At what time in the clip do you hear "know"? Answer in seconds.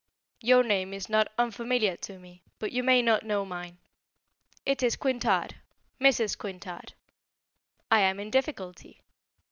3.21-3.45